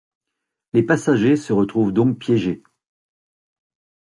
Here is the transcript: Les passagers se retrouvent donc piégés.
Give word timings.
Les 0.73 0.81
passagers 0.81 1.35
se 1.35 1.53
retrouvent 1.53 1.91
donc 1.93 2.17
piégés. 2.17 2.63